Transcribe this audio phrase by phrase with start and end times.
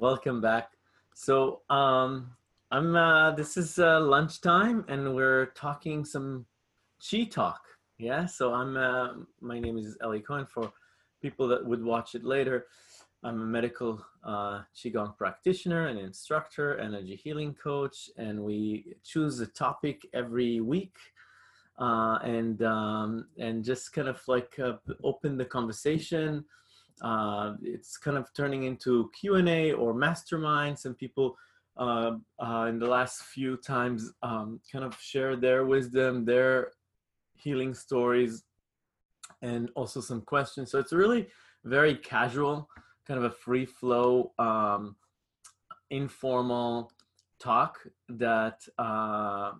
[0.00, 0.72] Welcome back.
[1.14, 2.32] So um,
[2.70, 2.94] I'm.
[2.94, 6.44] Uh, this is uh, lunchtime, and we're talking some
[7.00, 7.62] chi talk.
[7.96, 8.26] Yeah.
[8.26, 8.76] So I'm.
[8.76, 10.44] Uh, my name is Eli Cohen.
[10.44, 10.70] For
[11.22, 12.66] people that would watch it later,
[13.24, 19.46] I'm a medical uh, qigong practitioner and instructor, energy healing coach, and we choose a
[19.46, 20.96] topic every week.
[21.78, 26.44] Uh, and um, and just kind of like uh, open the conversation
[27.02, 31.36] uh, it's kind of turning into q&a or masterminds and people
[31.76, 36.72] uh, uh, in the last few times um, kind of share their wisdom their
[37.36, 38.44] healing stories
[39.42, 40.70] and also some questions.
[40.70, 41.28] So it's really
[41.64, 42.68] very casual
[43.06, 44.96] kind of a free flow um,
[45.90, 46.90] informal
[47.38, 49.52] talk that uh,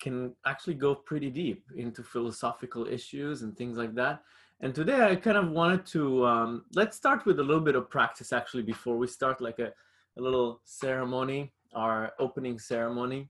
[0.00, 4.22] can actually go pretty deep into philosophical issues and things like that
[4.60, 7.90] and today I kind of wanted to, um, let's start with a little bit of
[7.90, 9.72] practice actually before we start like a,
[10.16, 13.28] a little ceremony, our opening ceremony.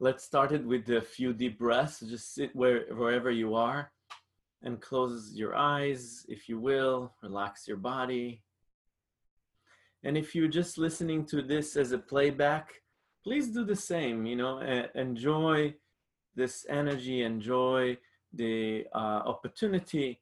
[0.00, 2.00] Let's start it with a few deep breaths.
[2.00, 3.92] Just sit where, wherever you are
[4.62, 8.42] and close your eyes, if you will, relax your body.
[10.02, 12.72] And if you're just listening to this as a playback,
[13.22, 14.60] please do the same, you know,
[14.94, 15.74] enjoy
[16.34, 17.98] this energy, enjoy
[18.34, 20.20] the uh, opportunity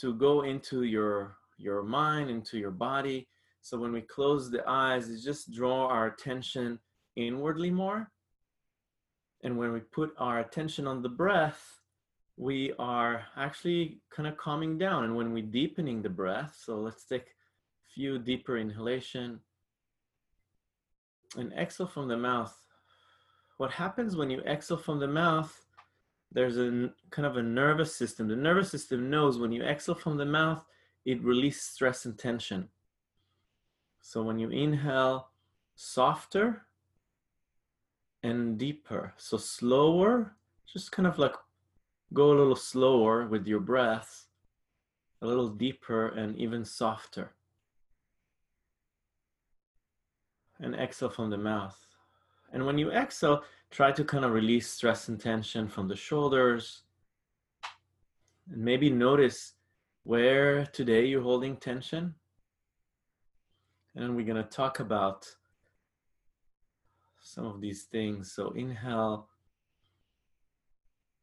[0.00, 3.28] to go into your your mind into your body.
[3.62, 6.78] So when we close the eyes it just draw our attention
[7.16, 8.10] inwardly more.
[9.42, 11.80] And when we put our attention on the breath
[12.36, 15.02] we are actually kind of calming down.
[15.04, 19.40] And when we deepening the breath so let's take a few deeper inhalation.
[21.36, 22.56] And exhale from the mouth.
[23.58, 25.67] What happens when you exhale from the mouth
[26.32, 28.28] there's a kind of a nervous system.
[28.28, 30.64] The nervous system knows when you exhale from the mouth,
[31.04, 32.68] it releases stress and tension.
[34.00, 35.30] So when you inhale,
[35.74, 36.66] softer
[38.22, 39.14] and deeper.
[39.16, 40.36] So slower,
[40.70, 41.34] just kind of like
[42.12, 44.26] go a little slower with your breath,
[45.22, 47.34] a little deeper and even softer.
[50.60, 51.87] And exhale from the mouth.
[52.52, 56.82] And when you exhale, try to kind of release stress and tension from the shoulders.
[58.50, 59.54] And maybe notice
[60.04, 62.14] where today you're holding tension.
[63.94, 65.26] And we're going to talk about
[67.20, 68.32] some of these things.
[68.32, 69.28] So inhale.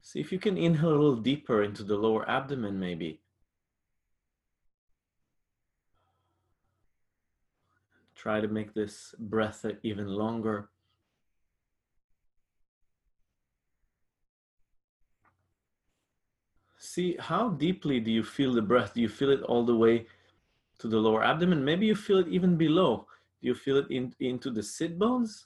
[0.01, 3.21] See if you can inhale a little deeper into the lower abdomen, maybe.
[8.13, 10.69] Try to make this breath even longer.
[16.95, 18.93] See how deeply do you feel the breath?
[18.93, 20.05] Do you feel it all the way
[20.79, 21.65] to the lower abdomen?
[21.65, 23.05] Maybe you feel it even below.
[23.41, 25.45] Do you feel it in, into the sit bones?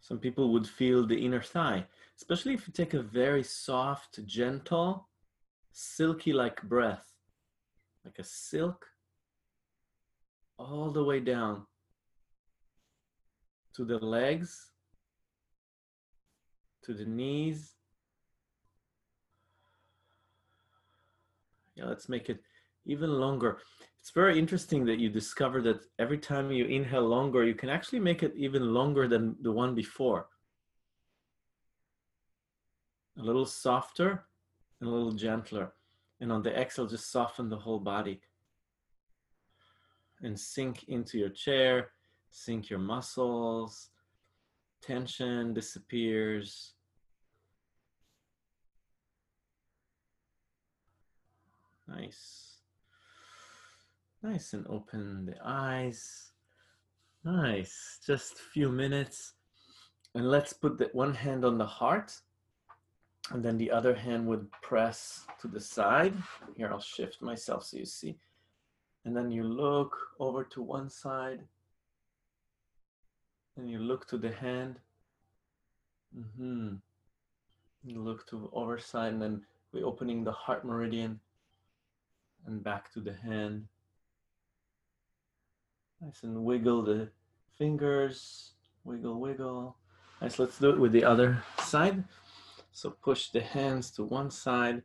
[0.00, 1.86] Some people would feel the inner thigh,
[2.16, 5.08] especially if you take a very soft, gentle,
[5.72, 7.06] silky like breath,
[8.04, 8.86] like a silk,
[10.58, 11.66] all the way down
[13.74, 14.73] to the legs
[16.84, 17.74] to the knees.
[21.74, 22.40] Yeah, let's make it
[22.86, 23.58] even longer.
[24.00, 28.00] It's very interesting that you discover that every time you inhale longer, you can actually
[28.00, 30.26] make it even longer than the one before.
[33.18, 34.26] A little softer
[34.80, 35.72] and a little gentler.
[36.20, 38.20] And on the exhale, just soften the whole body.
[40.22, 41.90] And sink into your chair,
[42.30, 43.88] sink your muscles,
[44.86, 46.74] tension disappears.
[51.88, 52.58] Nice.
[54.22, 56.32] Nice and open the eyes.
[57.24, 57.98] Nice.
[58.06, 59.34] Just a few minutes.
[60.14, 62.12] And let's put the one hand on the heart.
[63.30, 66.14] And then the other hand would press to the side.
[66.56, 68.18] Here, I'll shift myself so you see.
[69.04, 71.40] And then you look over to one side.
[73.56, 74.76] And you look to the hand.
[76.16, 76.74] Mm-hmm.
[77.86, 79.42] You look to side and then
[79.72, 81.20] we're opening the heart meridian
[82.46, 83.66] and back to the hand.
[86.00, 87.08] Nice and wiggle the
[87.56, 88.52] fingers,
[88.84, 89.76] wiggle, wiggle.
[90.20, 92.04] Nice, let's do it with the other side.
[92.72, 94.82] So push the hands to one side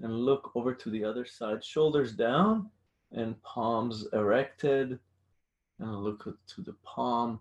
[0.00, 1.64] and look over to the other side.
[1.64, 2.70] Shoulders down
[3.12, 4.98] and palms erected.
[5.78, 7.40] And look to the palm.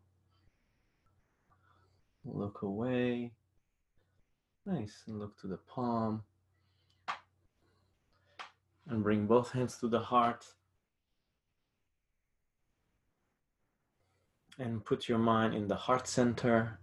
[2.25, 3.33] Look away.
[4.65, 6.23] Nice, and look to the palm.
[8.87, 10.45] And bring both hands to the heart.
[14.59, 16.79] And put your mind in the heart center.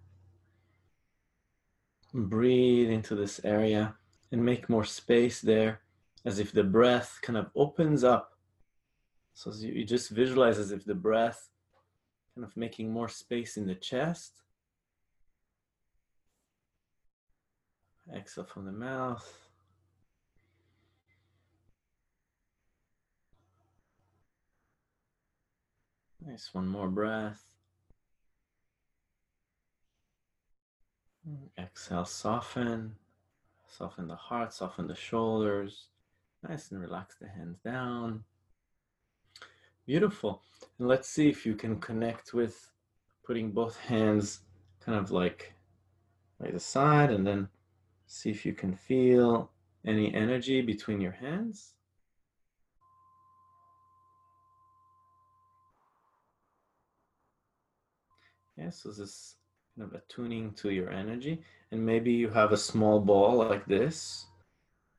[2.12, 3.94] Breathe into this area
[4.32, 5.80] and make more space there
[6.24, 8.36] as if the breath kind of opens up.
[9.34, 11.48] So you just visualize as if the breath
[12.34, 14.42] kind of making more space in the chest.
[18.14, 19.50] Exhale from the mouth.
[26.26, 27.44] Nice, one more breath.
[31.58, 32.96] Exhale, soften.
[33.68, 35.86] Soften the heart, soften the shoulders.
[36.46, 38.24] Nice and relax the hands down.
[39.86, 40.42] Beautiful.
[40.78, 42.70] And let's see if you can connect with
[43.24, 44.40] putting both hands
[44.80, 45.52] kind of like
[46.40, 47.48] by the side and then
[48.10, 49.52] see if you can feel
[49.86, 51.74] any energy between your hands.
[58.56, 59.36] Yeah, so this is
[59.78, 61.40] kind of attuning to your energy.
[61.70, 64.26] And maybe you have a small ball like this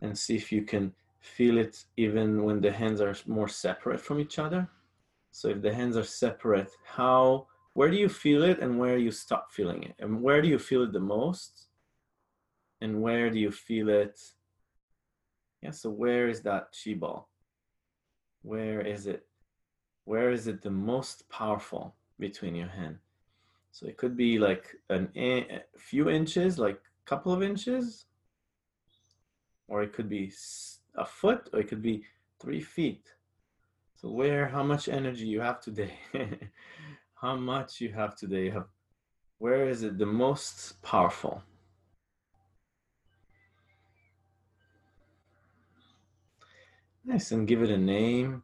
[0.02, 4.22] and see if you can feel it even when the hands are more separate from
[4.22, 4.70] each other.
[5.32, 9.12] So if the hands are separate, how, where do you feel it and where you
[9.12, 9.96] stop feeling it?
[10.00, 11.68] And where do you feel it the most?
[12.82, 14.20] And where do you feel it?
[15.62, 17.30] Yeah, so where is that chi ball?
[18.42, 19.28] Where is it?
[20.06, 22.98] Where is it the most powerful between your hand?
[23.72, 28.06] So it could be like an in, a few inches, like a couple of inches,
[29.68, 30.34] or it could be
[30.96, 32.04] a foot, or it could be
[32.40, 33.14] three feet.
[33.96, 35.94] So where, how much energy you have today?
[37.22, 38.52] how much you have today?
[39.38, 41.44] Where is it the most powerful?
[47.04, 48.44] Nice, and give it a name.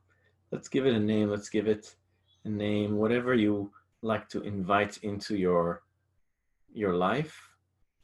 [0.52, 1.30] Let's give it a name.
[1.30, 1.96] Let's give it
[2.44, 3.72] a name, whatever you
[4.02, 5.84] like to invite into your
[6.74, 7.38] your life.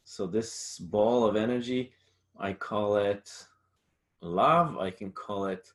[0.03, 1.93] So this ball of energy,
[2.39, 3.31] I call it
[4.21, 4.77] love.
[4.77, 5.71] I can call it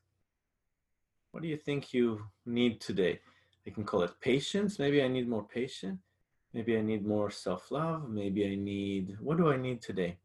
[1.33, 3.21] what do you think you need today?
[3.67, 4.79] I can call it patience.
[4.79, 6.01] Maybe I need more patience.
[6.55, 8.09] Maybe I need more self-love.
[8.09, 10.19] Maybe I need what do I need today?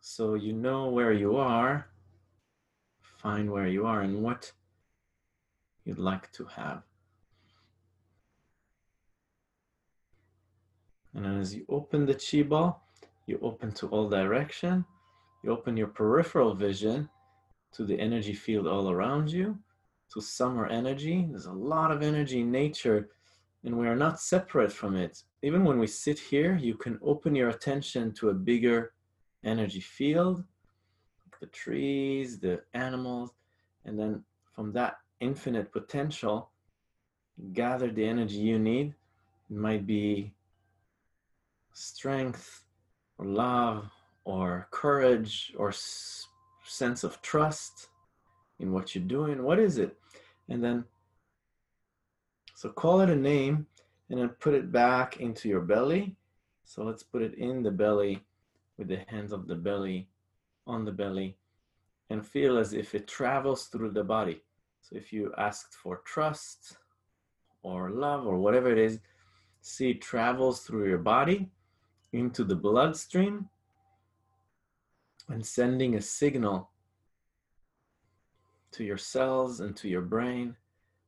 [0.00, 1.86] So you know where you are,
[3.24, 4.52] find where you are and what
[5.86, 6.82] you'd like to have.
[11.14, 12.86] And then as you open the chi ball,
[13.26, 14.84] you open to all direction.
[15.42, 17.08] You open your peripheral vision
[17.72, 19.58] to the energy field all around you,
[20.12, 21.26] to summer energy.
[21.30, 23.08] There's a lot of energy in nature,
[23.64, 25.22] and we are not separate from it.
[25.42, 28.92] Even when we sit here, you can open your attention to a bigger
[29.44, 30.44] energy field,
[31.44, 33.34] the trees, the animals,
[33.84, 34.24] and then
[34.54, 36.48] from that infinite potential,
[37.52, 38.94] gather the energy you need.
[39.50, 40.32] It might be
[41.74, 42.64] strength
[43.18, 43.90] or love
[44.24, 46.26] or courage or s-
[46.64, 47.88] sense of trust
[48.58, 49.42] in what you're doing.
[49.42, 49.98] What is it?
[50.48, 50.84] And then
[52.54, 53.66] so call it a name
[54.08, 56.16] and then put it back into your belly.
[56.64, 58.24] So let's put it in the belly
[58.78, 60.08] with the hands of the belly
[60.66, 61.36] on the belly
[62.10, 64.42] and feel as if it travels through the body
[64.80, 66.76] so if you asked for trust
[67.62, 69.00] or love or whatever it is
[69.60, 71.50] see it travels through your body
[72.12, 73.48] into the bloodstream
[75.28, 76.70] and sending a signal
[78.72, 80.56] to your cells and to your brain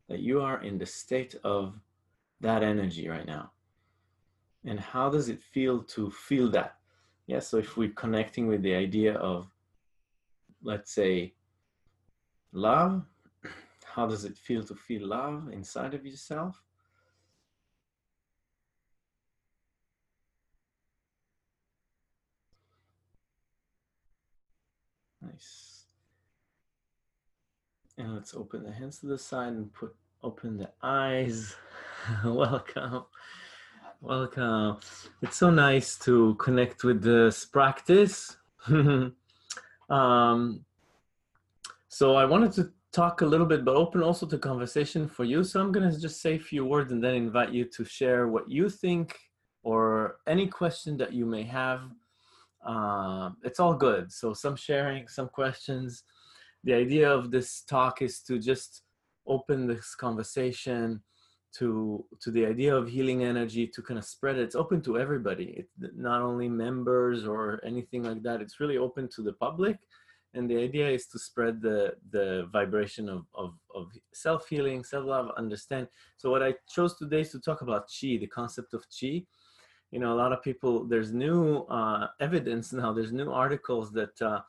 [0.08, 1.78] that you are in the state of
[2.40, 3.50] that energy right now.
[4.64, 6.75] And how does it feel to feel that?
[7.26, 9.48] Yeah, so if we're connecting with the idea of,
[10.62, 11.34] let's say,
[12.52, 13.04] love,
[13.84, 16.62] how does it feel to feel love inside of yourself?
[25.20, 25.86] Nice.
[27.98, 31.56] And let's open the hands to the side and put open the eyes.
[32.24, 33.04] Welcome.
[34.00, 34.78] Welcome.
[35.22, 38.36] It's so nice to connect with this practice.
[39.90, 40.64] um,
[41.88, 45.42] so I wanted to talk a little bit, but open also to conversation for you.
[45.44, 48.28] So I'm going to just say a few words and then invite you to share
[48.28, 49.18] what you think
[49.62, 51.90] or any question that you may have
[52.66, 54.12] uh, it's all good.
[54.12, 56.02] So some sharing, some questions.
[56.64, 58.82] The idea of this talk is to just
[59.26, 61.02] open this conversation
[61.58, 64.42] to to the idea of healing energy to kind of spread it.
[64.42, 65.54] It's open to everybody.
[65.56, 68.40] It's not only members or anything like that.
[68.40, 69.78] It's really open to the public,
[70.34, 75.04] and the idea is to spread the the vibration of of, of self healing, self
[75.06, 75.88] love, understand.
[76.16, 79.24] So what I chose today is to talk about chi, the concept of chi.
[79.92, 80.84] You know, a lot of people.
[80.84, 82.92] There's new uh, evidence now.
[82.92, 84.20] There's new articles that.
[84.20, 84.40] Uh,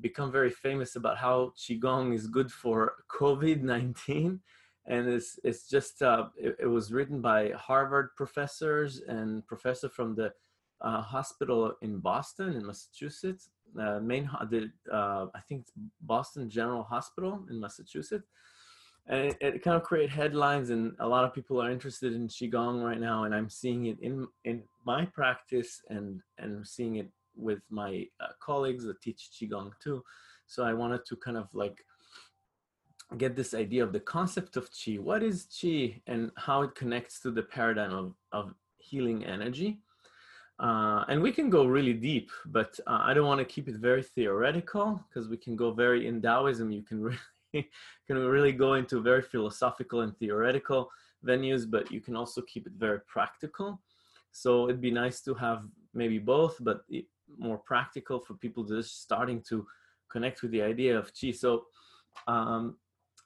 [0.00, 4.40] become very famous about how qigong is good for covid-19
[4.88, 10.14] and it's it's just uh, it, it, was written by Harvard professors and professor from
[10.14, 10.32] the
[10.80, 15.66] uh, hospital in Boston in Massachusetts, uh, main the uh, I think
[16.00, 18.28] Boston General Hospital in Massachusetts,
[19.06, 22.26] and it, it, kind of create headlines and a lot of people are interested in
[22.26, 27.10] qigong right now, and I'm seeing it in in my practice and and seeing it
[27.36, 30.02] with my uh, colleagues that teach qigong too.
[30.46, 31.84] So I wanted to kind of like
[33.16, 34.94] get this idea of the concept of chi.
[34.94, 39.80] What is chi and how it connects to the paradigm of, of healing energy?
[40.60, 43.76] Uh, and we can go really deep, but uh, I don't want to keep it
[43.76, 46.70] very theoretical because we can go very in Taoism.
[46.70, 47.00] You can
[47.54, 47.70] really
[48.06, 50.90] can really go into very philosophical and theoretical
[51.24, 53.80] venues, but you can also keep it very practical.
[54.32, 56.82] So it'd be nice to have maybe both, but
[57.38, 59.66] more practical for people just starting to
[60.10, 61.30] connect with the idea of chi.
[61.30, 61.66] So
[62.26, 62.76] um,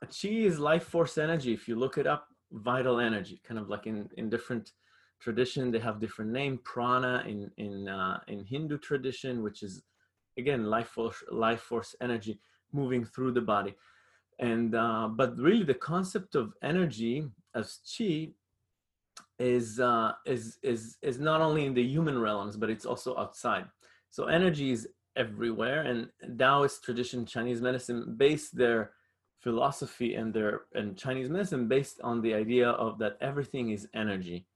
[0.06, 1.52] chi is life force energy.
[1.52, 4.72] If you look it up, vital energy, kind of like in, in different
[5.20, 9.82] tradition, they have different name, prana in, in, uh, in Hindu tradition, which is
[10.38, 12.38] again, life force, life force energy
[12.72, 13.74] moving through the body.
[14.38, 18.30] And, uh, but really the concept of energy as chi
[19.38, 23.66] is, uh, is, is, is not only in the human realms, but it's also outside.
[24.10, 28.92] So energy is everywhere and Taoist tradition, Chinese medicine base their
[29.42, 34.46] philosophy and their and Chinese medicine based on the idea of that everything is energy.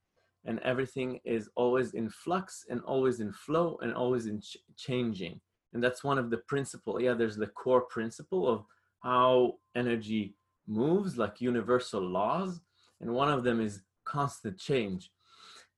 [0.48, 5.40] And everything is always in flux and always in flow and always in ch- changing.
[5.74, 8.64] And that's one of the principle yeah there's the core principle of
[9.02, 10.36] how energy
[10.68, 12.60] moves like universal laws.
[13.00, 15.10] And one of them is constant change.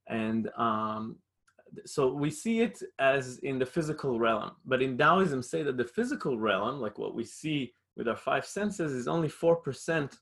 [0.09, 1.17] And um,
[1.87, 4.53] so we see it as in the physical realm.
[4.67, 8.47] But in taoism say that the physical realm like what we see with our five
[8.47, 10.17] senses is only 4%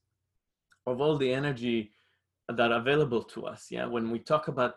[0.87, 1.93] of all the energy
[2.49, 3.67] that are available to us.
[3.71, 4.77] Yeah, when we talk about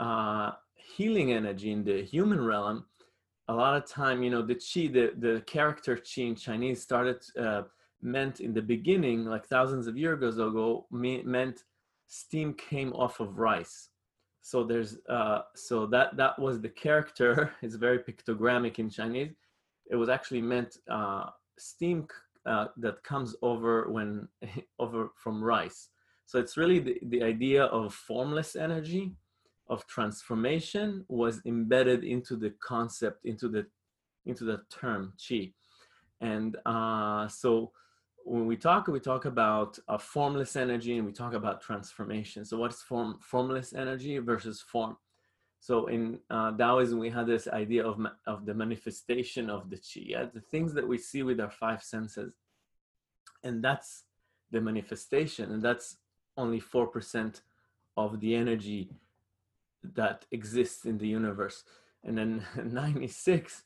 [0.00, 2.86] uh, healing energy in the human realm,
[3.48, 7.22] a lot of time, you know, the qi, the, the character qi in Chinese started,
[7.38, 7.62] uh,
[8.00, 11.64] meant in the beginning, like thousands of years ago, meant
[12.06, 13.90] steam came off of rice.
[14.40, 19.32] So there's, uh, so that, that was the character, it's very pictogrammic in Chinese.
[19.90, 21.26] It was actually meant uh,
[21.58, 22.06] steam
[22.46, 24.28] uh, that comes over when
[24.78, 25.88] over from rice.
[26.26, 29.12] So it's really the, the idea of formless energy,
[29.68, 33.66] of transformation was embedded into the concept, into the
[34.26, 35.52] into the term chi.
[36.20, 37.72] And uh, so
[38.24, 42.44] when we talk, we talk about a formless energy and we talk about transformation.
[42.44, 44.96] So what's form formless energy versus form?
[45.60, 50.08] So in uh, Taoism, we had this idea of, of the manifestation of the qi,
[50.08, 50.24] yeah?
[50.32, 52.34] the things that we see with our five senses.
[53.44, 54.04] And that's
[54.50, 55.52] the manifestation.
[55.52, 55.98] And that's
[56.38, 57.42] only 4%
[57.98, 58.88] of the energy
[59.82, 61.64] that exists in the universe.
[62.04, 63.62] And then 96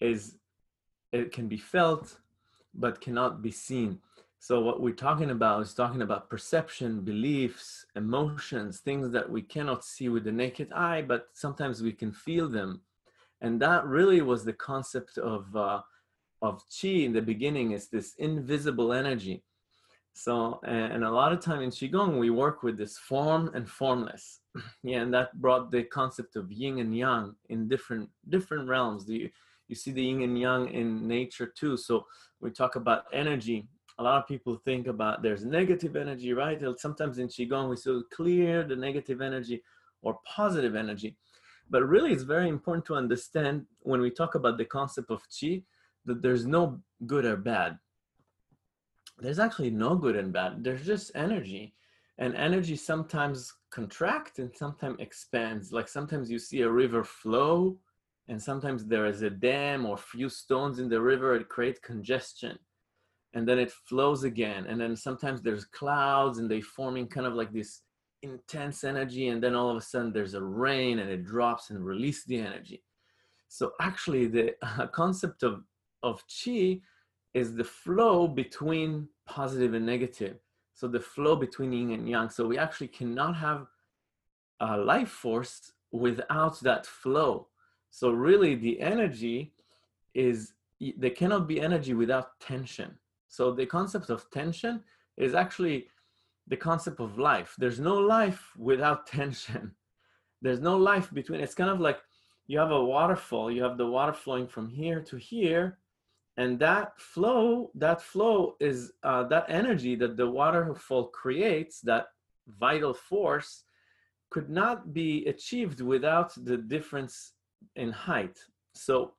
[0.00, 0.36] is,
[1.12, 2.16] it can be felt,
[2.72, 4.00] but cannot be seen.
[4.44, 9.86] So what we're talking about is talking about perception, beliefs, emotions, things that we cannot
[9.86, 12.82] see with the naked eye, but sometimes we can feel them.
[13.40, 15.80] And that really was the concept of uh,
[16.42, 17.70] of qi in the beginning.
[17.70, 19.42] Is this invisible energy.
[20.12, 24.40] So and a lot of time in qigong we work with this form and formless.
[24.82, 29.06] yeah, and that brought the concept of yin and yang in different different realms.
[29.06, 29.32] The,
[29.68, 31.78] you see the yin and yang in nature too.
[31.78, 32.04] So
[32.42, 36.60] we talk about energy a lot of people think about there's negative energy, right?
[36.78, 39.62] Sometimes in Qigong, we still clear the negative energy
[40.02, 41.16] or positive energy.
[41.70, 45.62] But really, it's very important to understand when we talk about the concept of Qi
[46.06, 47.78] that there's no good or bad.
[49.18, 51.74] There's actually no good and bad, there's just energy.
[52.18, 55.72] And energy sometimes contracts and sometimes expands.
[55.72, 57.78] Like sometimes you see a river flow,
[58.28, 62.58] and sometimes there is a dam or few stones in the river, it creates congestion
[63.34, 67.34] and then it flows again and then sometimes there's clouds and they forming kind of
[67.34, 67.82] like this
[68.22, 71.84] intense energy and then all of a sudden there's a rain and it drops and
[71.84, 72.82] release the energy.
[73.48, 75.62] So actually the uh, concept of
[76.02, 76.80] of chi
[77.32, 80.36] is the flow between positive and negative.
[80.74, 82.30] So the flow between yin and yang.
[82.30, 83.66] So we actually cannot have
[84.60, 87.48] a life force without that flow.
[87.90, 89.52] So really the energy
[90.14, 90.52] is
[90.96, 92.98] there cannot be energy without tension.
[93.34, 94.84] So the concept of tension
[95.16, 95.88] is actually
[96.46, 97.56] the concept of life.
[97.58, 99.72] There's no life without tension.
[100.40, 101.40] There's no life between.
[101.40, 101.98] It's kind of like
[102.46, 103.50] you have a waterfall.
[103.50, 105.78] You have the water flowing from here to here,
[106.36, 111.80] and that flow, that flow is uh, that energy that the waterfall creates.
[111.80, 112.06] That
[112.46, 113.64] vital force
[114.30, 117.32] could not be achieved without the difference
[117.74, 118.38] in height.
[118.74, 119.14] So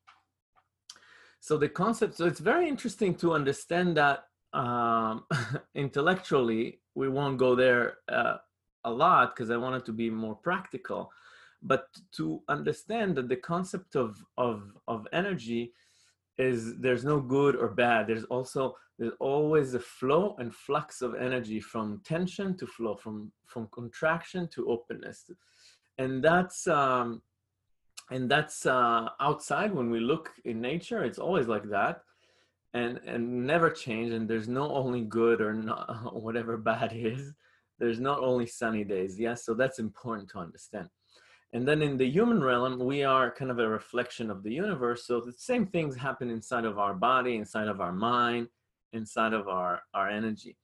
[1.46, 4.24] so the concept so it's very interesting to understand that
[4.54, 5.26] um,
[5.76, 8.38] intellectually we won't go there uh,
[8.86, 11.12] a lot because i wanted to be more practical.
[11.62, 11.88] But
[12.18, 15.74] to understand that the concept of of of energy
[16.38, 18.08] is there's no good or bad.
[18.08, 23.32] There's also there's always a flow and flux of energy from tension to flow from
[23.46, 25.20] from contraction to openness.
[25.98, 27.22] And that's um
[28.12, 32.02] and that's uh, outside when we look in nature it's always like that.
[32.74, 37.34] And and never change and there's no only good or not whatever bad is.
[37.80, 40.90] There's not only sunny days yes so that's important to understand.
[41.54, 45.06] And then in the human realm we are kind of a reflection of the universe
[45.08, 48.50] so the same things happen inside of our body inside of our mind
[48.94, 50.58] inside of our our energy.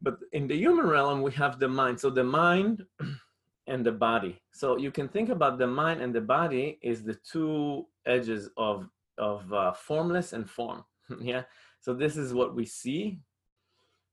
[0.00, 2.84] But in the human realm we have the mind so the mind
[3.68, 4.40] and the body.
[4.52, 8.88] So you can think about the mind and the body is the two edges of
[9.18, 10.84] of uh, formless and form.
[11.20, 11.42] yeah.
[11.80, 13.18] So this is what we see,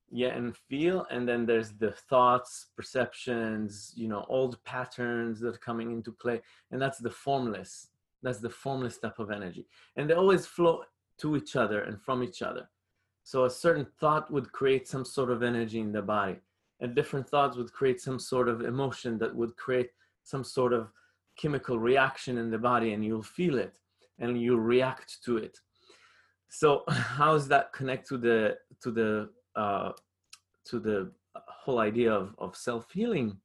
[0.10, 5.60] yeah, and feel, and then there's the thoughts, perceptions, you know, old patterns that are
[5.60, 7.90] coming into play, and that's the formless.
[8.22, 10.84] That's the formless type of energy, and they always flow
[11.20, 12.68] to each other and from each other.
[13.24, 16.38] So a certain thought would create some sort of energy in the body
[16.82, 19.90] and different thoughts would create some sort of emotion that would create
[20.24, 20.92] some sort of
[21.38, 23.74] chemical reaction in the body and you'll feel it
[24.20, 25.58] and you react to it.
[26.50, 29.92] So how does that connect to the to the uh,
[30.66, 33.38] to the whole idea of, of self-healing?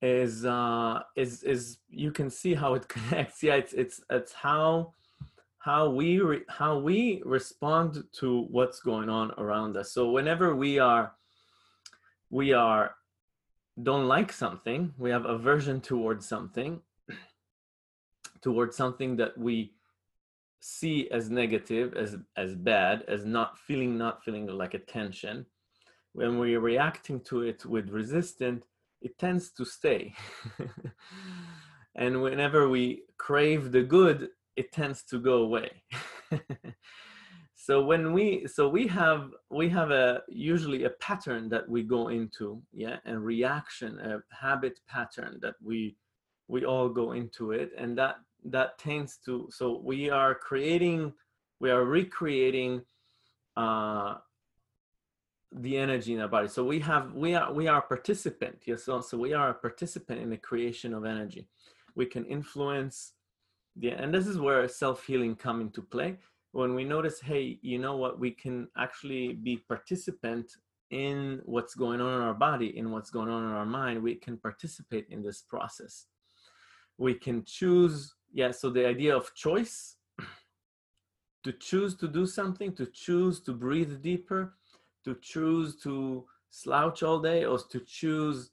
[0.00, 3.42] Is uh is is you can see how it connects.
[3.42, 4.94] Yeah it's it's it's how
[5.58, 9.92] how we re, how we respond to what's going on around us.
[9.92, 11.12] So whenever we are
[12.30, 12.94] we are
[13.82, 16.80] don't like something we have aversion towards something
[18.42, 19.72] towards something that we
[20.60, 25.46] see as negative as as bad as not feeling not feeling like a tension
[26.12, 28.64] when we're reacting to it with resistance
[29.00, 30.12] it tends to stay.
[31.98, 35.82] And whenever we crave the good it tends to go away
[37.68, 42.08] so when we so we have we have a usually a pattern that we go
[42.08, 45.94] into yeah and reaction a habit pattern that we
[46.46, 47.72] we all go into it.
[47.76, 51.12] And that that tends to so we are creating
[51.60, 52.80] we are recreating
[53.58, 54.14] uh
[55.52, 56.48] the energy in our body.
[56.48, 59.54] So we have we are we are a participant yes so, so we are a
[59.66, 61.46] participant in the creation of energy.
[61.94, 63.12] We can influence
[63.76, 66.16] the and this is where self-healing come into play
[66.52, 70.52] when we notice, hey, you know what, we can actually be participant
[70.90, 74.14] in what's going on in our body, in what's going on in our mind, we
[74.14, 76.06] can participate in this process.
[76.96, 79.96] We can choose, yeah, so the idea of choice,
[81.44, 84.54] to choose to do something, to choose to breathe deeper,
[85.04, 88.50] to choose to slouch all day, or to choose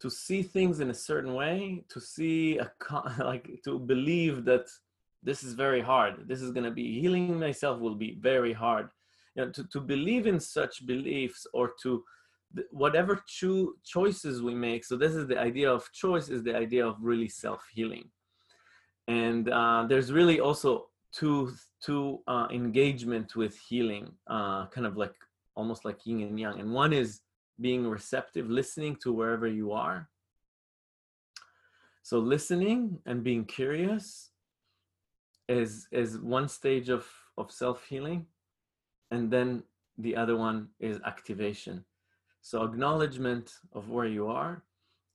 [0.00, 2.70] to see things in a certain way, to see a
[3.18, 4.66] like to believe that
[5.26, 6.28] this is very hard.
[6.28, 8.88] This is going to be healing myself will be very hard.
[9.34, 12.02] You know to, to believe in such beliefs or to
[12.70, 16.86] whatever cho- choices we make so this is the idea of choice is the idea
[16.86, 18.08] of really self-healing.
[19.08, 20.70] And uh, there's really also
[21.12, 21.52] two
[21.86, 25.16] two uh, engagement with healing uh, kind of like
[25.58, 26.60] almost like yin and yang.
[26.60, 27.20] And one is
[27.60, 30.08] being receptive listening to wherever you are.
[32.02, 34.30] So listening and being curious
[35.48, 37.06] is is one stage of
[37.38, 38.26] of self-healing
[39.10, 39.62] and then
[39.98, 41.84] the other one is activation.
[42.42, 44.62] So acknowledgement of where you are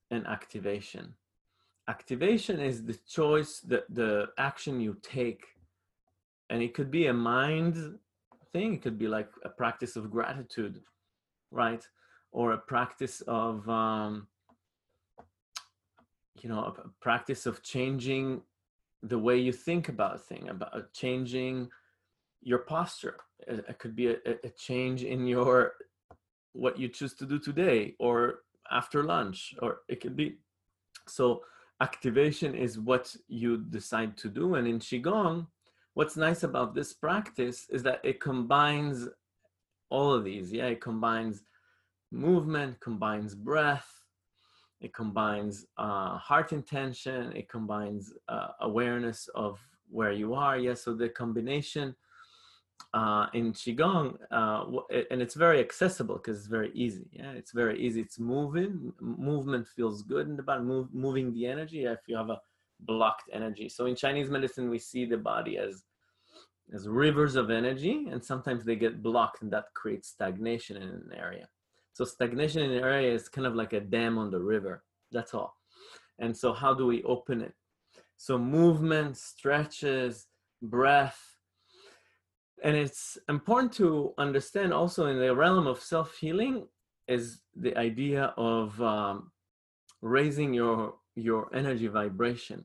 [0.10, 1.14] and activation.
[1.88, 5.46] Activation is the choice that the action you take
[6.50, 7.98] and it could be a mind
[8.52, 10.82] thing it could be like a practice of gratitude
[11.52, 11.86] right?
[12.32, 14.28] Or a practice of um,
[16.42, 18.42] you know a practice of changing
[19.04, 21.70] the way you think about a thing about uh, changing
[22.42, 23.18] your posture
[23.50, 25.74] uh, it, could be a, a, change in your
[26.54, 28.40] what you choose to do today or
[28.72, 30.38] after lunch or it could be
[31.08, 31.42] so
[31.82, 35.48] activation is what you decide to do and in qigong
[35.94, 39.08] what's nice about this practice is that it combines
[39.90, 40.52] all of these.
[40.52, 41.44] Yeah, it combines
[42.12, 44.01] movement, combines breath,
[44.82, 50.58] it combines uh, heart intention, it combines uh, awareness of where you are.
[50.58, 51.96] Yes, yeah, so the combination
[52.94, 54.66] uh, in qigong, uh,
[55.12, 57.08] and it's very accessible because it's very easy.
[57.14, 58.02] Yeah, it's very easy.
[58.02, 58.92] It's moving.
[59.00, 60.64] Movement feels good in the body.
[60.64, 61.86] Move, moving the energy.
[61.86, 62.42] If you have a
[62.80, 65.84] blocked energy, so in Chinese medicine, we see the body as
[66.74, 71.12] as rivers of energy, and sometimes they get blocked, and that creates stagnation in an
[71.16, 71.48] area.
[71.94, 74.84] So stagnation in an area is kind of like a dam on the river.
[75.12, 75.56] That's all.
[76.20, 77.54] And so, how do we open it?
[78.18, 80.28] So movement, stretches,
[80.62, 81.20] breath
[82.64, 86.68] and it's important to understand also in the realm of self-healing
[87.08, 89.32] is the idea of um,
[90.02, 92.64] raising your your energy vibration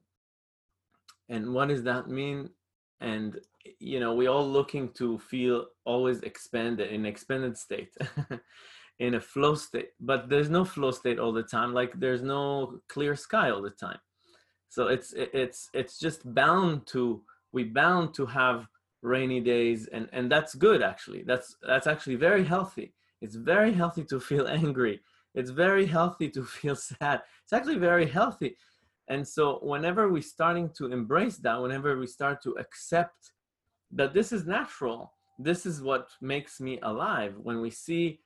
[1.29, 2.49] and what does that mean
[3.01, 3.41] and
[3.81, 7.97] you know we're all looking to feel always expanded in expanded state
[8.99, 11.75] in a flow state but there's no flow state all the time.
[11.75, 13.99] Like there's no clear sky all the time.
[14.69, 18.69] So it's it's it's just bound to we bound to have
[19.03, 21.23] rainy days and and that's good actually.
[21.27, 22.95] That's that's actually very healthy.
[23.21, 25.01] It's very healthy to feel angry.
[25.35, 27.23] It's very healthy to feel sad.
[27.45, 28.57] It's actually very healthy.
[29.09, 33.33] And so whenever we're starting to embrace that whenever we start to accept
[33.93, 37.35] that this is natural this is what makes me alive.
[37.43, 38.21] When we see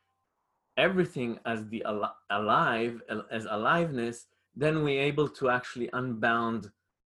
[0.86, 2.94] everything as the al- alive
[3.30, 6.62] as aliveness then we're able to actually unbound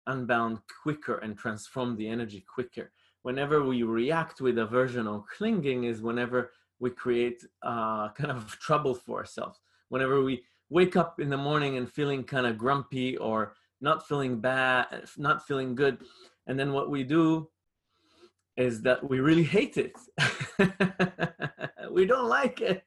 [0.06, 2.86] unbound quicker and transform the energy quicker
[3.22, 8.94] whenever we react with aversion or clinging is whenever we create uh, kind of trouble
[8.94, 9.60] for ourselves.
[9.88, 14.40] Whenever we wake up in the morning and feeling kind of grumpy or not feeling
[14.40, 15.98] bad, not feeling good,
[16.46, 17.48] and then what we do
[18.56, 19.92] is that we really hate it.
[21.90, 22.84] we don't like it.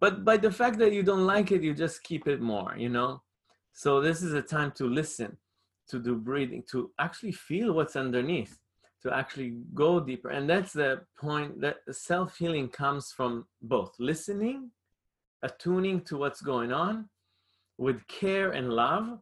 [0.00, 2.88] But by the fact that you don't like it, you just keep it more, you
[2.88, 3.22] know?
[3.72, 5.36] So this is a time to listen,
[5.88, 8.58] to do breathing, to actually feel what's underneath
[9.02, 10.30] to actually go deeper.
[10.30, 14.70] And that's the point that self healing comes from both listening,
[15.42, 17.08] attuning to what's going on
[17.76, 19.20] with care and love,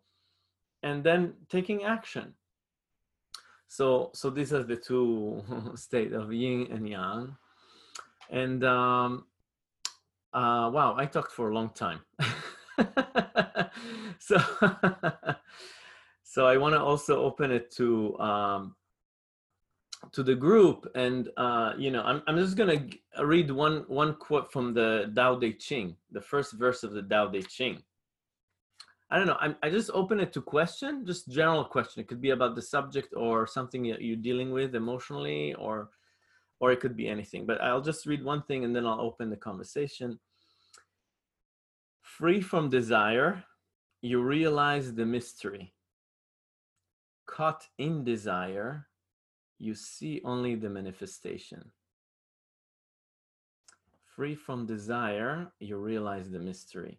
[0.83, 2.35] and then taking action.
[3.69, 5.43] So, so these are the two
[5.75, 7.37] states of yin and yang.
[8.31, 9.27] And um,
[10.37, 12.01] uh, wow, I talked for a long time.
[14.19, 14.37] so,
[16.23, 18.77] so I want to also open it to um,
[20.13, 22.87] to the group and uh, you know I'm, I'm just gonna
[23.23, 27.29] read one one quote from the Tao Te Ching the first verse of the Tao
[27.29, 27.83] Te Ching.
[29.11, 32.03] I don't know I'm, I just open it to question just general question.
[32.03, 35.89] It could be about the subject or something you're dealing with emotionally or
[36.61, 39.31] or it could be anything but I'll just read one thing and then I'll open
[39.31, 40.19] the conversation
[42.17, 43.45] free from desire
[44.01, 45.73] you realize the mystery
[47.27, 48.87] caught in desire
[49.59, 51.71] you see only the manifestation.
[54.15, 56.99] Free from desire, you realize the mystery.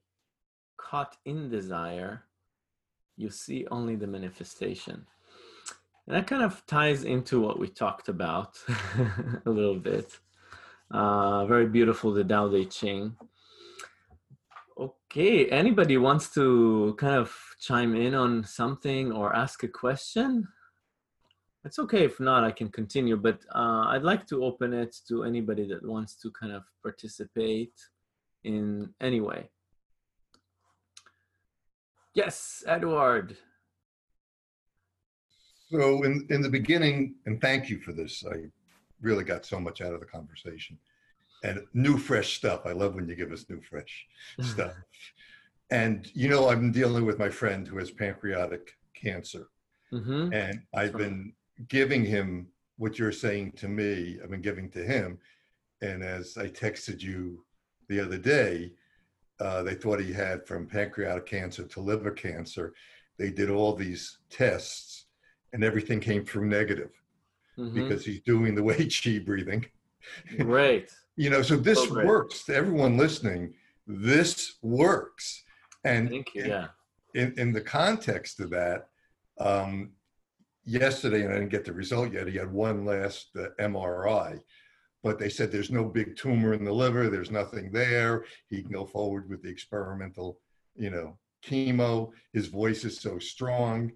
[0.78, 2.24] Caught in desire,
[3.16, 5.06] you see only the manifestation.
[6.06, 8.58] And that kind of ties into what we talked about
[9.46, 10.20] a little bit.
[10.90, 13.16] Uh, very beautiful, the Tao Te Ching.
[14.80, 20.48] Okay, anybody wants to kind of chime in on something or ask a question?
[21.66, 25.24] It's okay if not, I can continue, but uh, I'd like to open it to
[25.24, 27.74] anybody that wants to kind of participate
[28.44, 29.50] in any way.
[32.14, 33.36] Yes, Edward.
[35.72, 38.44] So in, in the beginning, and thank you for this, I
[39.02, 40.78] really got so much out of the conversation.
[41.44, 42.66] And new, fresh stuff.
[42.66, 44.08] I love when you give us new, fresh
[44.42, 44.74] stuff.
[45.70, 49.48] And you know, I'm dealing with my friend who has pancreatic cancer.
[49.94, 50.34] Mm-hmm.
[50.34, 51.34] And I've been
[51.68, 52.48] giving him
[52.78, 55.20] what you're saying to me, I've been giving to him.
[55.82, 57.44] And as I texted you
[57.88, 58.74] the other day,
[59.40, 62.74] uh, they thought he had from pancreatic cancer to liver cancer.
[63.18, 65.06] They did all these tests
[65.54, 66.92] and everything came through negative
[67.58, 67.74] mm-hmm.
[67.74, 69.66] because he's doing the Wei Qi breathing.
[70.40, 70.92] Right.
[71.18, 73.54] You know, so this so works to everyone listening.
[73.88, 75.44] This works.
[75.84, 76.46] And Thank you.
[76.46, 76.68] yeah.
[77.16, 78.88] in, in the context of that,
[79.40, 79.92] um,
[80.64, 82.28] yesterday, and I didn't get the result yet.
[82.28, 84.40] He had one last uh, MRI,
[85.02, 87.10] but they said there's no big tumor in the liver.
[87.10, 88.26] There's nothing there.
[88.50, 90.40] He can go forward with the experimental,
[90.76, 92.12] you know, chemo.
[92.34, 93.92] His voice is so strong,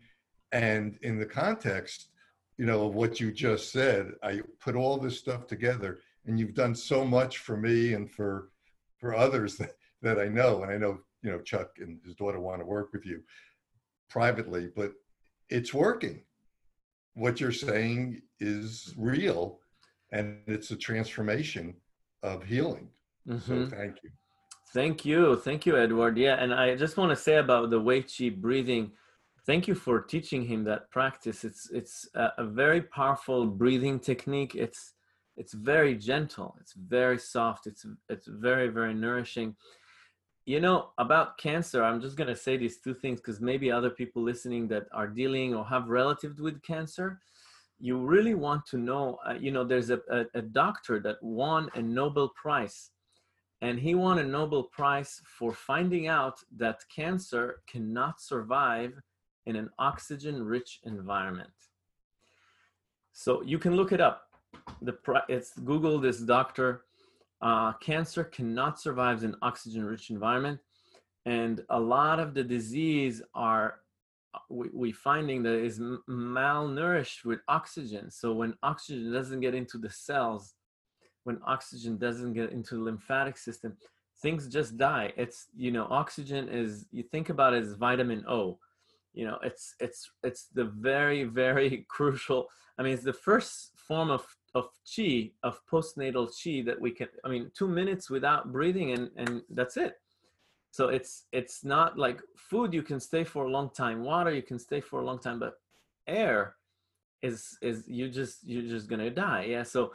[0.51, 2.07] and in the context,
[2.57, 4.13] you know, of what you just said.
[4.23, 8.49] I put all this stuff together, and you've done so much for me and for
[8.97, 10.63] for others that, that I know.
[10.63, 13.21] And I know, you know, Chuck and his daughter want to work with you
[14.09, 14.93] privately, but
[15.49, 16.21] it's working.
[17.13, 19.59] What you're saying is real,
[20.11, 21.75] and it's a transformation
[22.23, 22.87] of healing.
[23.27, 23.65] Mm-hmm.
[23.65, 24.09] So thank you.
[24.73, 25.35] Thank you.
[25.35, 26.17] Thank you, Edward.
[26.17, 26.35] Yeah.
[26.35, 28.91] And I just want to say about the Wei Chi breathing.
[29.45, 31.43] Thank you for teaching him that practice.
[31.43, 34.55] It's it's a, a very powerful breathing technique.
[34.55, 34.93] It's
[35.37, 36.55] it's very gentle.
[36.59, 37.67] It's very soft.
[37.67, 39.55] It's it's very very nourishing.
[40.45, 41.83] You know about cancer.
[41.83, 45.53] I'm just gonna say these two things because maybe other people listening that are dealing
[45.55, 47.19] or have relatives with cancer,
[47.79, 49.19] you really want to know.
[49.27, 52.91] Uh, you know, there's a, a, a doctor that won a Nobel Prize
[53.61, 58.99] and he won a Nobel Prize for finding out that cancer cannot survive
[59.45, 61.51] in an oxygen rich environment.
[63.13, 64.30] So you can look it up.
[64.81, 64.97] The
[65.29, 66.83] it's Google this doctor.
[67.41, 70.59] Uh, cancer cannot survive in oxygen rich environment,
[71.25, 73.79] and a lot of the disease are
[74.49, 78.09] we, we finding that is malnourished with oxygen.
[78.11, 80.53] So when oxygen doesn't get into the cells,
[81.23, 83.75] when oxygen doesn't get into the lymphatic system,
[84.21, 85.13] things just die.
[85.17, 88.59] It's you know oxygen is you think about it as vitamin O.
[89.13, 92.47] You know it's it's it's the very very crucial.
[92.77, 97.07] I mean it's the first form of of chi of postnatal chi that we can.
[97.23, 99.95] I mean two minutes without breathing and and that's it.
[100.71, 104.03] So it's it's not like food you can stay for a long time.
[104.03, 105.55] Water you can stay for a long time, but
[106.07, 106.55] air
[107.21, 109.45] is is you just you're just gonna die.
[109.49, 109.63] Yeah.
[109.63, 109.91] So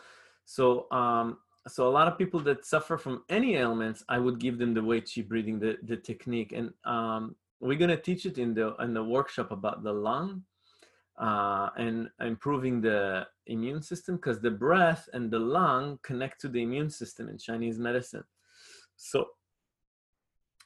[0.47, 1.38] so, um,
[1.69, 4.83] so a lot of people that suffer from any ailments, I would give them the
[4.83, 6.53] Wei Chi breathing, the, the technique.
[6.53, 10.42] And um, we're to teach it in the, in the workshop about the lung
[11.18, 16.62] uh, and improving the immune system because the breath and the lung connect to the
[16.62, 18.24] immune system in Chinese medicine.
[18.96, 19.29] So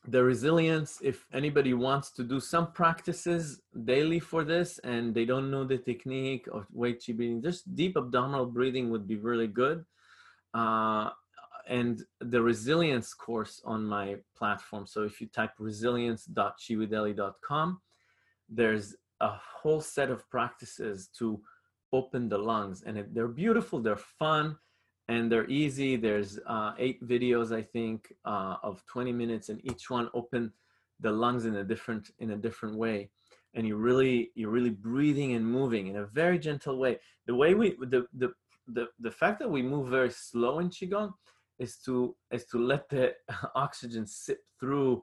[0.06, 5.50] the resilience, if anybody wants to do some practices daily for this and they don't
[5.50, 9.84] know the technique of Wei Chi breathing, just deep abdominal breathing would be really good.
[10.54, 11.10] Uh,
[11.68, 14.86] and the resilience course on my platform.
[14.86, 17.80] So if you type resilience.chiwitheli.com,
[18.48, 21.40] there's a whole set of practices to
[21.92, 24.56] open the lungs and they're beautiful, they're fun,
[25.08, 25.96] and they're easy.
[25.96, 30.52] There's uh, eight videos, I think, uh, of 20 minutes, and each one open
[31.00, 33.10] the lungs in a different in a different way.
[33.54, 37.00] And you really you're really breathing and moving in a very gentle way.
[37.26, 38.32] The way we the the
[38.68, 41.12] the, the fact that we move very slow in qigong
[41.58, 43.14] is to is to let the
[43.56, 45.02] oxygen sip through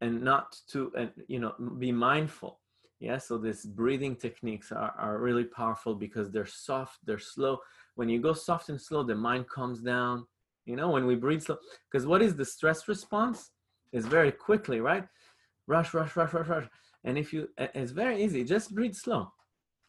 [0.00, 2.60] and not to and you know be mindful
[3.00, 7.58] yeah so these breathing techniques are, are really powerful because they're soft they're slow
[7.98, 10.24] when you go soft and slow, the mind calms down.
[10.66, 11.56] You know, when we breathe slow,
[11.90, 13.50] because what is the stress response?
[13.90, 15.04] Is very quickly, right?
[15.66, 16.66] Rush, rush, rush, rush, rush.
[17.02, 18.44] And if you, it's very easy.
[18.44, 19.32] Just breathe slow.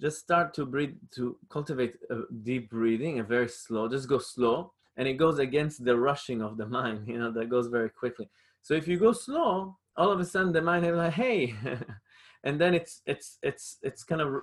[0.01, 3.87] Just start to breathe, to cultivate a deep breathing, and very slow.
[3.87, 7.07] Just go slow, and it goes against the rushing of the mind.
[7.07, 8.27] You know, that goes very quickly.
[8.63, 11.53] So if you go slow, all of a sudden the mind is like, hey,
[12.43, 14.41] and then it's it's it's it's kind of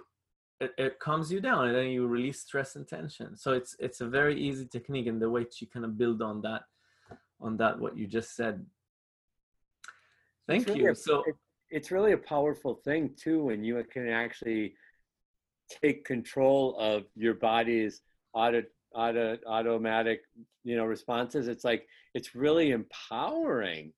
[0.60, 3.36] it, it calms you down and then you release stress and tension.
[3.36, 6.42] So it's it's a very easy technique and the way to kind of build on
[6.42, 6.62] that
[7.40, 8.64] on that what you just said.
[10.46, 10.90] Thank really you.
[10.90, 11.34] a, so it,
[11.70, 14.74] it's really a powerful thing too when you can actually
[15.82, 18.62] take control of your body's auto,
[18.94, 20.20] auto automatic
[20.64, 21.48] you know responses.
[21.48, 23.92] It's like it's really empowering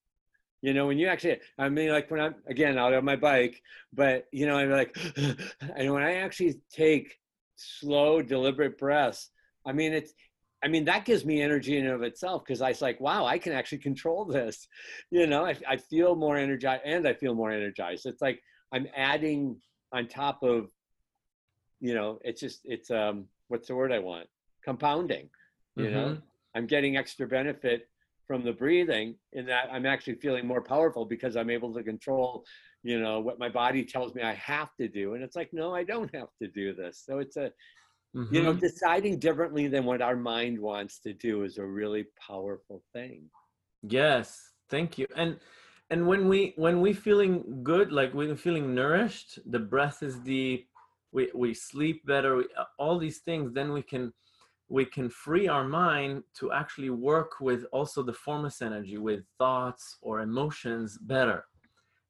[0.60, 3.62] you know, when you actually, I mean, like when I'm, again, out on my bike,
[3.92, 7.16] but, you know, I'm like, and when I actually take
[7.56, 9.30] slow, deliberate breaths,
[9.64, 10.12] I mean, it's,
[10.62, 13.24] I mean, that gives me energy in and of itself because I was like, wow,
[13.24, 14.66] I can actually control this.
[15.10, 18.06] You know, I, I feel more energized and I feel more energized.
[18.06, 18.40] It's like
[18.72, 19.56] I'm adding
[19.92, 20.70] on top of,
[21.80, 24.26] you know, it's just, it's, um, what's the word I want?
[24.64, 25.30] Compounding,
[25.76, 25.94] you mm-hmm.
[25.94, 26.18] know,
[26.56, 27.88] I'm getting extra benefit
[28.28, 32.44] from the breathing in that I'm actually feeling more powerful because I'm able to control,
[32.82, 35.14] you know, what my body tells me I have to do.
[35.14, 37.02] And it's like, no, I don't have to do this.
[37.04, 37.50] So it's a,
[38.14, 38.32] mm-hmm.
[38.32, 38.60] you know, mm-hmm.
[38.60, 43.22] deciding differently than what our mind wants to do is a really powerful thing.
[43.82, 44.52] Yes.
[44.68, 45.06] Thank you.
[45.16, 45.38] And,
[45.88, 50.68] and when we, when we feeling good, like we're feeling nourished, the breath is deep,
[51.12, 52.44] we, we sleep better, we,
[52.78, 54.12] all these things, then we can,
[54.68, 59.96] we can free our mind to actually work with also the formless energy with thoughts
[60.02, 61.44] or emotions better.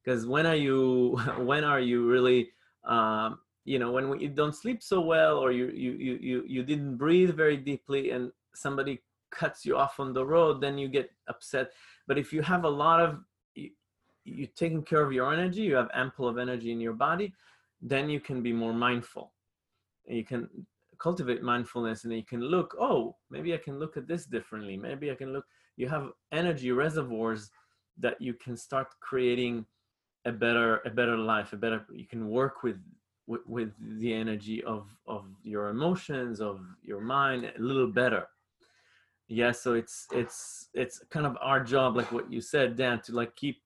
[0.03, 2.49] Because when are you when are you really
[2.85, 6.43] um, you know when we, you don't sleep so well or you, you you you
[6.47, 10.87] you didn't breathe very deeply and somebody cuts you off on the road then you
[10.87, 11.71] get upset.
[12.07, 13.19] But if you have a lot of
[13.55, 13.69] you,
[14.25, 17.33] you taking care of your energy you have ample of energy in your body
[17.81, 19.31] then you can be more mindful.
[20.05, 20.49] You can
[20.99, 24.77] cultivate mindfulness and you can look oh maybe i can look at this differently.
[24.77, 25.45] Maybe i can look
[25.77, 27.49] you have energy reservoirs
[27.97, 29.65] that you can start creating
[30.25, 32.77] a better a better life a better you can work with
[33.27, 38.27] with, with the energy of of your emotions of your mind a little better.
[39.27, 43.13] Yeah so it's it's it's kind of our job like what you said dan to
[43.13, 43.61] like keep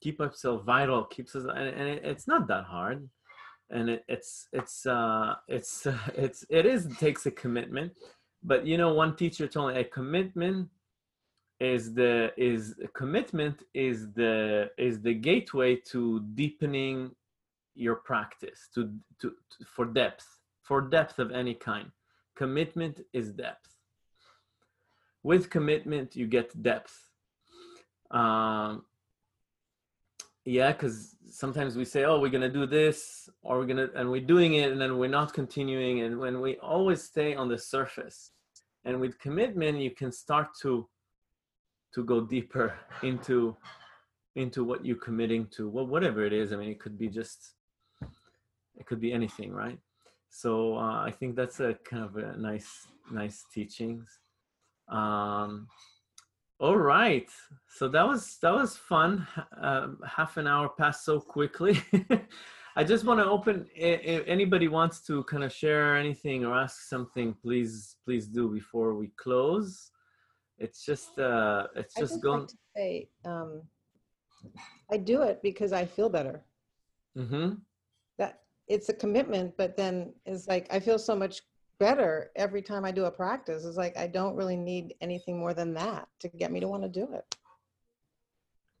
[0.00, 3.08] keep ourselves vital keeps us and, and it, it's not that hard
[3.72, 7.92] and it, it's it's uh it's it's it is it takes a commitment
[8.44, 10.68] but you know one teacher told me a commitment
[11.60, 17.10] is the is commitment is the is the gateway to deepening
[17.74, 20.26] your practice to, to, to for depth
[20.62, 21.90] for depth of any kind.
[22.34, 23.76] Commitment is depth.
[25.22, 27.10] With commitment you get depth.
[28.10, 28.84] Um
[30.44, 34.20] yeah because sometimes we say oh we're gonna do this or we're gonna and we're
[34.20, 38.32] doing it and then we're not continuing and when we always stay on the surface.
[38.84, 40.88] And with commitment you can start to
[41.94, 43.56] to go deeper into
[44.34, 46.52] into what you're committing to well whatever it is.
[46.52, 47.54] I mean it could be just
[48.76, 49.78] it could be anything right?
[50.30, 54.18] So uh, i think that's a kind of a nice nice teachings.
[54.88, 55.68] Um
[56.62, 57.28] all right.
[57.66, 59.26] So that was that was fun
[59.60, 61.82] uh, half an hour passed so quickly.
[62.76, 66.82] I just want to open if anybody wants to kind of share anything or ask
[66.82, 69.90] something please please do before we close.
[70.58, 73.62] It's just uh it's just, just going like to say um
[74.92, 76.44] i do it because i feel better.
[77.18, 77.56] Mm-hmm.
[78.18, 81.42] that it's a commitment but then it's like i feel so much
[81.82, 85.52] better every time i do a practice it's like i don't really need anything more
[85.60, 87.26] than that to get me to want to do it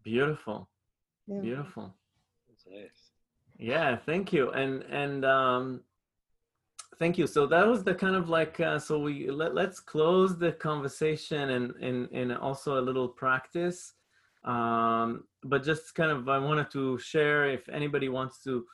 [0.04, 0.58] beautiful
[1.26, 1.40] Yeah.
[1.40, 1.86] beautiful
[2.48, 3.00] That's nice.
[3.58, 5.64] yeah thank you and and um
[7.00, 10.30] thank you so that was the kind of like uh, so we let, let's close
[10.44, 13.94] the conversation and and and also a little practice
[14.44, 18.64] um but just kind of i wanted to share if anybody wants to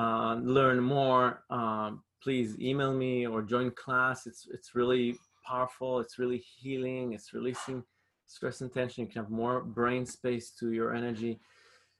[0.00, 4.26] uh, learn more um, please email me or join class.
[4.26, 6.00] It's it's really powerful.
[6.00, 7.12] It's really healing.
[7.12, 7.84] It's releasing
[8.26, 9.04] stress and tension.
[9.04, 11.38] You can have more brain space to your energy.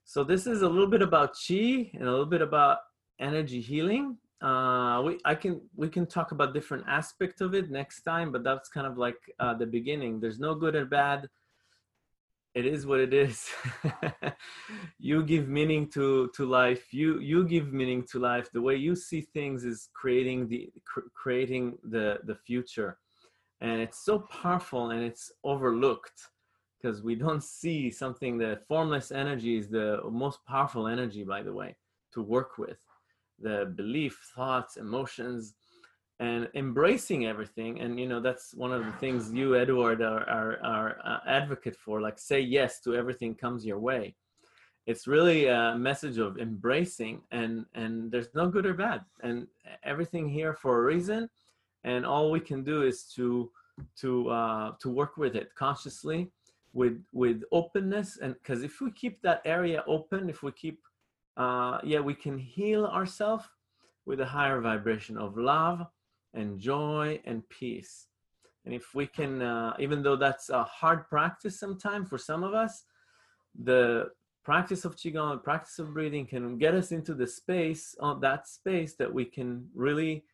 [0.05, 2.79] So this is a little bit about chi and a little bit about
[3.21, 4.19] energy healing.
[4.43, 8.43] Uh we i can we can talk about different aspects of it next time but
[8.49, 10.13] that's kind of like uh the beginning.
[10.19, 11.29] There's no good or bad
[12.57, 13.51] it is what it is.
[14.99, 16.85] You give meaning to to life.
[16.93, 18.49] You you give meaning to life.
[18.51, 22.99] The way you see things is creating the cr- creating the the future.
[23.61, 26.19] And it's so powerful and it's overlooked
[26.77, 31.53] because we don't see something the formless energy is the most powerful energy by the
[31.61, 31.77] way
[32.15, 32.81] to work with.
[33.39, 35.55] The belief thoughts emotions
[36.19, 40.59] and embracing everything and you know that's one of the things you edward are are,
[40.65, 44.15] are uh, advocate for like say yes to everything comes your way.
[44.87, 49.47] It's really a message of embracing and and there's no good or bad and
[49.83, 51.29] everything here for a reason
[51.85, 53.51] and all we can do is to
[54.01, 56.31] to uh to work with it consciously
[56.73, 60.81] with with openness and because if we keep that area open if we keep
[61.37, 63.45] uh yeah we can heal ourselves
[64.07, 65.87] with a higher vibration of love
[66.35, 68.07] and joy and peace.
[68.65, 72.53] And if we can, uh, even though that's a hard practice sometimes for some of
[72.53, 72.85] us,
[73.63, 74.11] the
[74.45, 78.49] practice of qigong, the practice of breathing can get us into the space, on that
[78.49, 80.25] space that we can really,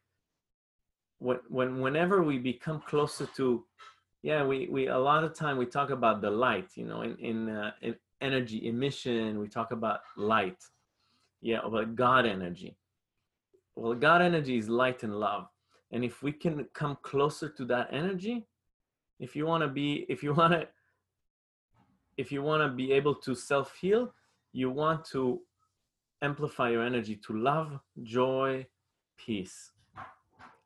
[1.18, 3.64] when, when whenever we become closer to,
[4.22, 7.16] yeah, we, we a lot of time we talk about the light, you know, in
[7.16, 10.62] in, uh, in energy emission, we talk about light,
[11.43, 12.76] yeah, about God energy.
[13.76, 15.49] Well, God energy is light and love
[15.93, 18.47] and if we can come closer to that energy
[19.20, 20.66] if you want to be if you want to
[22.16, 24.12] if you want to be able to self heal
[24.53, 25.40] you want to
[26.22, 28.64] amplify your energy to love joy
[29.16, 29.70] peace.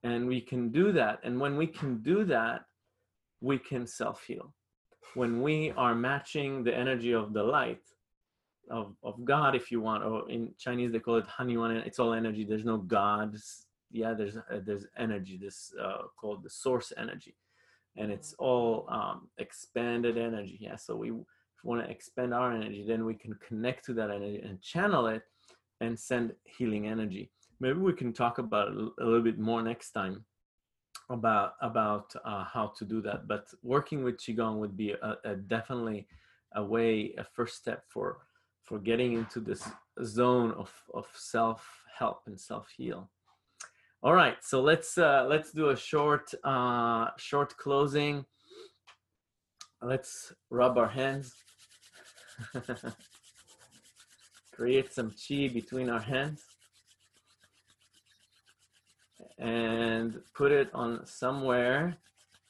[0.02, 1.18] And we can do that.
[1.24, 2.64] And when we can do that
[3.40, 4.54] we can self heal
[5.14, 7.82] when we are matching the energy of the light
[8.70, 12.14] of, of god if you want or in chinese they call it hunyuan it's all
[12.14, 12.44] energy.
[12.44, 13.36] There's no god
[13.90, 17.34] yeah there's uh, there's energy this uh, called the source energy
[17.96, 21.12] and it's all um, expanded energy yeah so we
[21.64, 25.22] want to expand our energy then we can connect to that energy and channel it
[25.80, 27.30] and send healing energy
[27.60, 30.24] maybe we can talk about it a little bit more next time
[31.10, 33.28] about about uh, how to do that.
[33.28, 36.06] But working with qigong would be a, a definitely
[36.54, 38.18] a way, a first step for
[38.62, 39.68] for getting into this
[40.04, 43.10] zone of of self help and self heal.
[44.02, 48.24] All right, so let's uh, let's do a short uh, short closing.
[49.82, 51.34] Let's rub our hands.
[54.52, 56.44] Create some chi between our hands
[59.38, 61.96] and put it on somewhere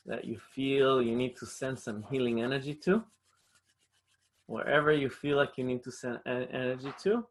[0.05, 3.03] that you feel you need to send some healing energy to.
[4.47, 7.25] Wherever you feel like you need to send energy to.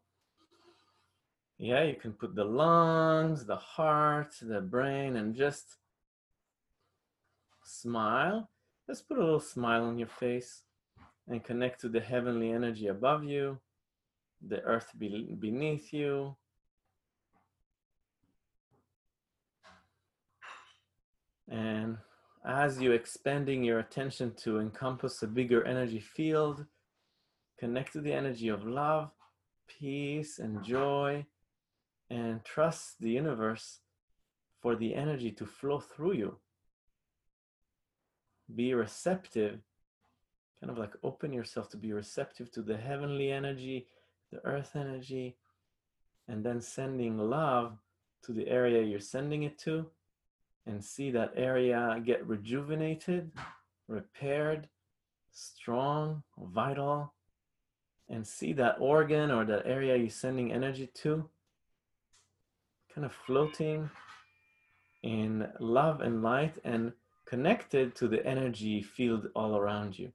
[1.58, 5.76] Yeah, you can put the lungs, the heart, the brain, and just
[7.64, 8.50] smile.
[8.86, 10.62] Just put a little smile on your face
[11.28, 13.58] and connect to the heavenly energy above you,
[14.46, 16.36] the earth be beneath you,
[21.48, 21.98] And
[22.44, 26.66] as you're expanding your attention to encompass a bigger energy field,
[27.58, 29.10] connect to the energy of love,
[29.66, 31.24] peace, and joy,
[32.10, 33.80] and trust the universe
[34.60, 36.36] for the energy to flow through you.
[38.54, 39.60] Be receptive,
[40.60, 43.86] kind of like open yourself to be receptive to the heavenly energy,
[44.30, 45.36] the earth energy,
[46.28, 47.78] and then sending love
[48.24, 49.86] to the area you're sending it to
[50.66, 53.30] and see that area get rejuvenated,
[53.88, 54.68] repaired,
[55.32, 57.12] strong, vital,
[58.08, 61.28] and see that organ or that area you're sending energy to
[62.96, 63.90] kind of floating
[65.02, 66.92] in love and light and
[67.26, 70.10] connected to the energy field all around you.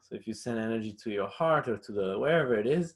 [0.00, 2.94] So if you send energy to your heart or to the wherever it is,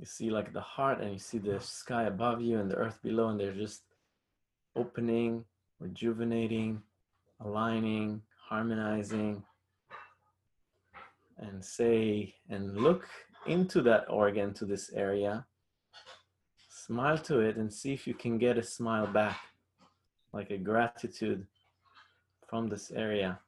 [0.00, 2.98] you see like the heart and you see the sky above you and the earth
[3.00, 3.82] below and they're just
[4.74, 5.44] opening,
[5.78, 6.82] rejuvenating,
[7.44, 9.40] aligning, harmonizing,
[11.38, 13.06] and say and look
[13.46, 15.46] into that organ, to this area.
[16.86, 19.40] Smile to it and see if you can get a smile back,
[20.34, 21.46] like a gratitude
[22.46, 23.38] from this area.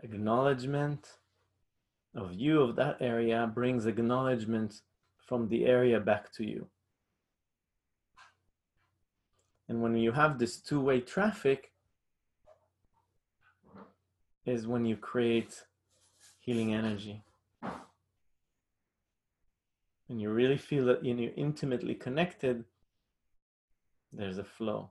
[0.00, 1.08] Acknowledgement
[2.14, 4.82] of you of that area brings acknowledgement
[5.26, 6.68] from the area back to you.
[9.68, 11.69] And when you have this two-way traffic
[14.50, 15.64] is when you create
[16.40, 17.22] healing energy.
[20.08, 22.64] And you really feel that you're intimately connected,
[24.12, 24.90] there's a flow.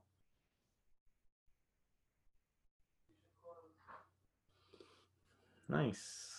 [5.68, 6.30] Nice.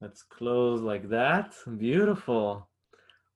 [0.00, 1.54] Let's close like that.
[1.76, 2.68] Beautiful.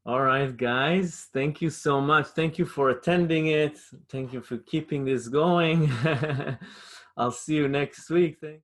[0.07, 1.29] All right, guys.
[1.33, 2.29] Thank you so much.
[2.29, 3.79] Thank you for attending it.
[4.09, 5.91] Thank you for keeping this going.
[7.17, 8.39] I'll see you next week.
[8.41, 8.64] Thank